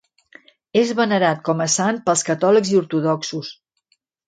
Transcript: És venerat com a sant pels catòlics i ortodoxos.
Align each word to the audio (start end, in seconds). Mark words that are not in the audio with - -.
És 0.79 0.93
venerat 0.99 1.43
com 1.51 1.61
a 1.67 1.67
sant 1.75 2.01
pels 2.09 2.25
catòlics 2.31 2.73
i 2.73 2.81
ortodoxos. 2.83 3.55